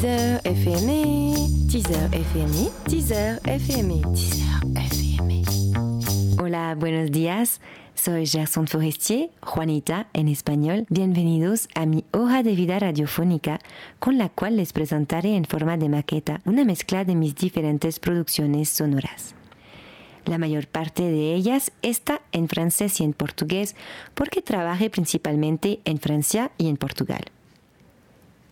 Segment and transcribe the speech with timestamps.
[0.00, 1.34] Teaser FME,
[1.68, 5.42] Teaser FME, Teaser FME, Teaser FME.
[6.40, 7.60] Hola, buenos días.
[7.96, 10.86] Soy Gerson Forestier, Juanita en español.
[10.88, 13.58] Bienvenidos a mi hora de vida radiofónica,
[13.98, 18.68] con la cual les presentaré en forma de maqueta una mezcla de mis diferentes producciones
[18.68, 19.34] sonoras.
[20.26, 23.74] La mayor parte de ellas está en francés y en portugués
[24.14, 27.24] porque trabajé principalmente en Francia y en Portugal.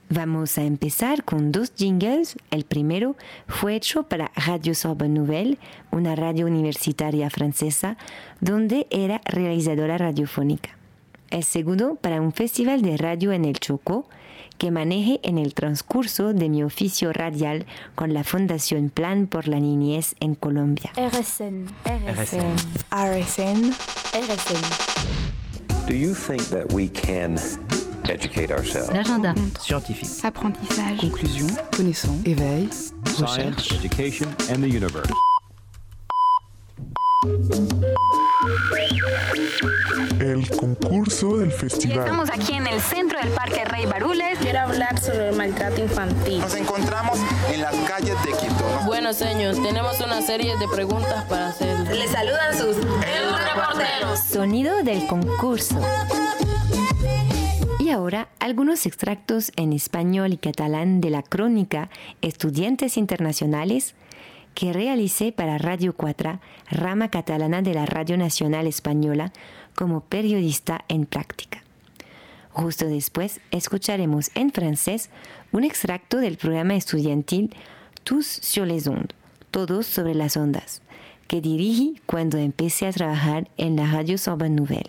[0.09, 2.37] Vamos a empezar con dos jingles.
[2.53, 3.17] El primero
[3.49, 5.59] fue hecho para Radio Sorbonne Nouvelle,
[5.91, 7.97] una radio universitaria francesa,
[8.41, 10.71] donde era realizadora radiofónica.
[11.31, 14.09] El segundo para un festival de radio en el Chocó,
[14.59, 19.59] que manejé en el transcurso de mi oficio radial con la Fundación Plan por la
[19.59, 20.93] Niñez en Colombia.
[20.97, 21.67] RSN.
[21.85, 22.55] RSN.
[22.93, 23.73] RSN.
[24.15, 25.07] RSN.
[25.89, 27.39] Do you think that we can
[28.11, 28.91] educate ourselves?
[28.93, 29.35] L'agenda.
[29.61, 30.25] Scientifique.
[30.25, 30.99] Apprentissage.
[31.01, 31.49] Conclusion.
[31.77, 32.27] Connaissance.
[32.27, 32.69] Éveil.
[33.07, 35.11] Science, education, and the universe.
[40.21, 41.99] El concurso del festival.
[41.99, 44.39] estamos aquí en el centro del Parque Rey Barules.
[44.41, 46.41] Quiero hablar sobre el maltrato infantil.
[46.41, 47.19] Nos encontramos
[47.53, 48.65] en las calles de Quito.
[48.87, 51.89] Bueno, señores, tenemos una serie de preguntas para hacer.
[51.97, 54.21] Les saludan sus reporteros.
[54.21, 55.81] Sonido del concurso.
[57.87, 61.89] Y ahora algunos extractos en español y catalán de la crónica
[62.21, 63.95] Estudiantes Internacionales
[64.57, 69.33] que realicé para Radio 4, rama catalana de la Radio Nacional Española,
[69.77, 71.63] como periodista en práctica.
[72.51, 75.09] Justo después escucharemos en francés
[75.53, 77.55] un extracto del programa estudiantil
[78.03, 79.15] Tous sur les ondes,
[79.53, 80.83] Todos sobre las ondas,
[81.29, 84.89] que dirigí cuando empecé a trabajar en la Radio Sorbonne Nouvelle.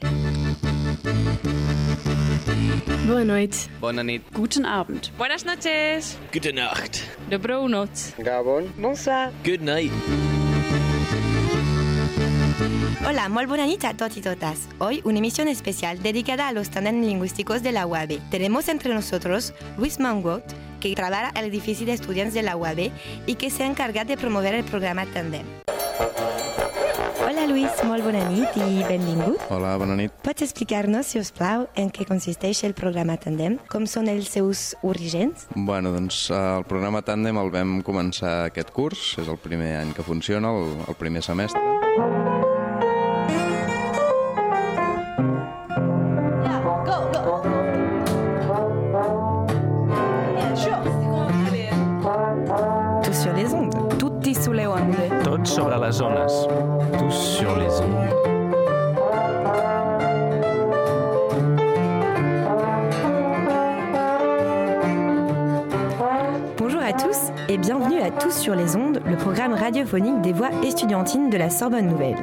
[3.08, 3.70] Boa noite.
[3.80, 4.22] Bona nit.
[4.34, 5.12] Guten Abend.
[5.18, 6.18] Buenas noches.
[6.34, 7.02] Gute Nacht.
[7.30, 7.90] Dobro noc.
[8.18, 8.72] Gabon.
[8.78, 9.32] Bonsoir.
[9.44, 9.92] Good night.
[13.08, 14.68] Hola, muy buena noche a todos y todas.
[14.80, 18.20] Hoy una emisión especial dedicada a los tandem lingüísticos de la UAB.
[18.30, 20.44] Tenemos entre nosotros Luis Mangot,
[20.82, 22.92] que trabaja al edificio de estudiantes de la UAB
[23.26, 25.46] y que se encarga de promover el programa Tandem.
[27.58, 29.42] Hola Luis, molt bona nit i benvingut.
[29.50, 30.14] Hola, bona nit.
[30.22, 33.56] Pots explicar-nos, si us plau, en què consisteix el programa Tandem?
[33.72, 35.48] Com són els seus orígens?
[35.56, 39.96] Bueno, doncs eh, el programa Tandem el vam començar aquest curs, és el primer any
[39.98, 41.58] que funciona, el, el primer semestre.
[53.02, 53.98] Tous sur les ondes.
[53.98, 54.77] Tutti sulle onde.
[55.48, 56.28] Sobre zones.
[57.00, 58.10] Tous sur les ondes.
[66.58, 70.50] Bonjour à tous et bienvenue à Tous sur les ondes, le programme radiophonique des voix
[70.66, 72.18] estudiantines de la Sorbonne Nouvelle.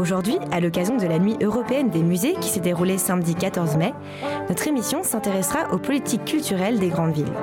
[0.00, 3.92] Aujourd'hui, à l'occasion de la nuit européenne des musées qui s'est déroulée samedi 14 mai,
[4.48, 7.34] notre émission s'intéressera aux politiques culturelles des grandes villes.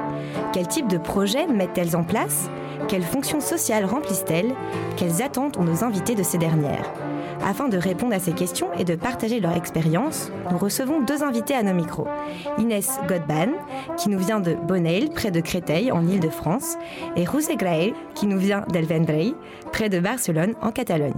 [0.54, 2.50] Quel type de projets mettent-elles en place?
[2.88, 4.56] Quelles fonctions sociales remplissent-elles?
[4.96, 6.92] Quelles attentes ont nos invités de ces dernières?
[7.46, 11.54] Afin de répondre à ces questions et de partager leur expérience, nous recevons deux invités
[11.54, 12.08] à nos micros.
[12.58, 13.52] Inès Godban,
[13.98, 16.76] qui nous vient de Bonneuil, près de Créteil, en Île-de-France,
[17.16, 19.36] et José Grael, qui nous vient d'El Vendrell,
[19.72, 21.14] près de Barcelone, en Catalogne.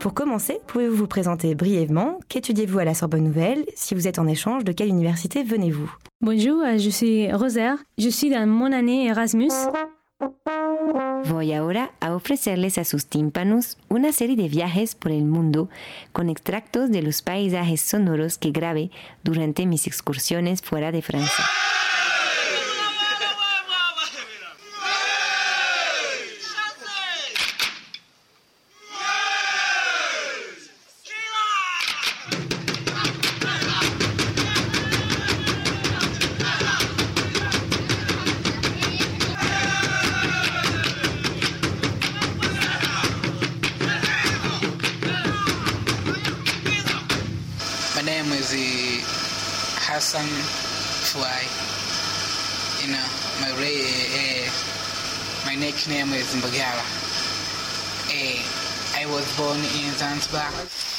[0.00, 4.28] Pour commencer, pouvez-vous vous présenter brièvement Qu'étudiez-vous à la Sorbonne Nouvelle Si vous êtes en
[4.28, 5.92] échange, de quelle université venez-vous?
[6.20, 7.78] Bonjour, je suis Rosaire.
[7.98, 9.50] Je suis dans mon année Erasmus.
[11.24, 15.68] Voy ahora a ofrecerles a sus tímpanos una serie de viajes por el mundo
[16.12, 18.90] con extractos de los paisajes sonoros que grabé
[19.24, 21.44] durante mis excursiones fuera de Francia.
[48.08, 49.04] Name is uh,
[49.84, 50.26] Hassan
[51.12, 51.44] Fly.
[52.80, 53.06] You know,
[53.42, 54.48] my ra- uh,
[55.46, 56.86] my nickname is Mbagala.
[58.08, 58.40] Uh,
[58.96, 60.97] I was born in Zanzibar.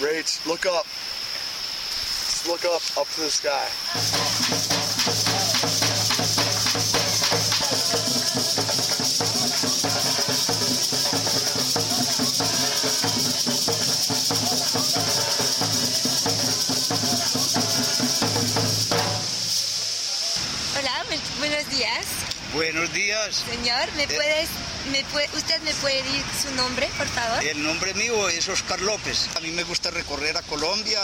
[0.00, 0.86] Rach, look up.
[0.86, 3.68] Just look up, up to the sky.
[20.74, 21.04] Hola,
[21.38, 22.13] buenos días.
[22.54, 23.44] Buenos días.
[23.50, 24.48] Señor, ¿me puedes,
[24.92, 27.44] me puede, ¿usted me puede decir su nombre, por favor?
[27.44, 29.28] El nombre mío es Oscar López.
[29.36, 31.00] A mí me gusta recorrer a Colombia.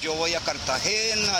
[0.00, 1.38] Yo voy a Cartagena.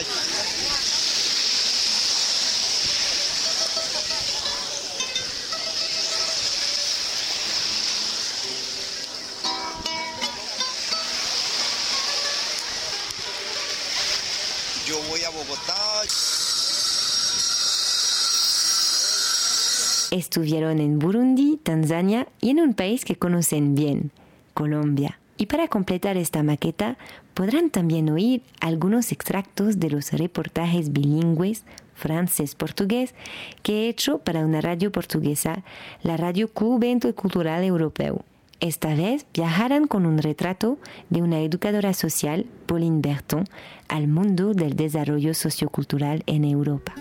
[20.11, 24.11] Estuvieron en Burundi, Tanzania y en un país que conocen bien,
[24.55, 25.21] Colombia.
[25.37, 26.99] Y para completar esta maqueta
[27.33, 33.15] podrán también oír algunos extractos de los reportajes bilingües francés-portugués
[33.63, 35.63] que he hecho para una radio portuguesa,
[36.03, 38.25] la Radio Club Cultural Europeo.
[38.61, 40.77] Esta vez viajarán con un retrato
[41.09, 43.45] de una educadora social, Pauline Berton,
[43.89, 46.93] al mundo del desarrollo sociocultural en Europa.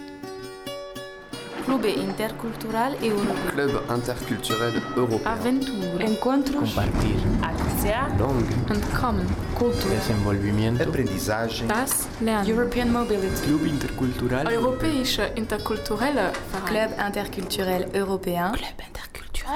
[1.65, 3.51] Club Intercultural Europeo.
[3.51, 5.21] Club Interculturel Europeo.
[5.25, 6.05] Aventura.
[6.05, 6.73] Encontros.
[6.73, 7.17] Compartir.
[7.43, 8.09] Alzar.
[8.17, 8.55] Langue.
[8.69, 9.27] Entkommen.
[9.57, 9.93] Cultura.
[9.93, 10.83] Desenvolvimiento.
[10.83, 11.67] Aprendizagem.
[11.67, 12.49] Das Lernen.
[12.49, 13.45] European Mobility.
[13.45, 14.51] Club Intercultural.
[14.51, 16.31] Europäische interkulturelle
[16.65, 18.51] Club Interculturel Européen.
[18.53, 18.98] Club Interculturel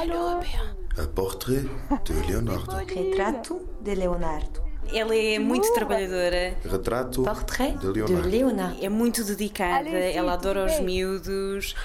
[0.01, 0.75] Européen.
[0.98, 1.63] Un portrait
[2.06, 2.75] de Leonardo.
[2.88, 4.62] Retrato de Leonardo.
[4.94, 6.56] Ela é muito trabalhadora.
[6.69, 8.22] Retrato Portrait de Leonardo.
[8.22, 8.78] de Leonardo.
[8.84, 11.75] É muito dedicada, ela adora os miúdos.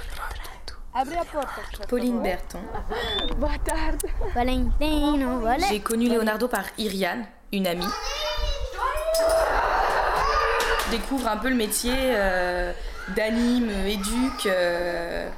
[0.93, 1.87] Abre a porta.
[1.89, 2.61] Pauline Berton.
[3.39, 4.07] Boa tarde.
[4.35, 5.67] Valentino, voilà.
[5.69, 7.87] J'ai connu Leonardo par Iriane, une amie.
[10.87, 12.73] Je découvre un peu le métier euh,
[13.15, 15.29] d'anime, éduque, euh,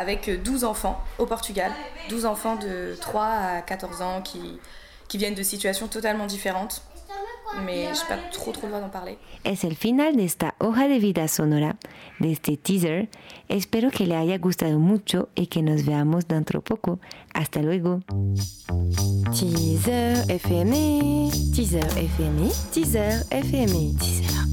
[0.00, 1.70] avec 12 enfants au Portugal.
[2.08, 4.58] 12 enfants de 3 à 14 ans qui,
[5.08, 6.82] qui viennent de situations totalement différentes.
[7.66, 9.18] Mais je n'ai pas trop trop le droit d'en parler.
[9.44, 11.76] Es el final de esta hoja de vida sonora,
[12.20, 13.08] de este teaser.
[13.48, 17.00] Espero que le haya gustado mucho y que nos veamos dentro poco.
[17.34, 18.00] Hasta luego.
[19.32, 24.49] Teaser FME, Teaser FME, Teaser FME, Teaser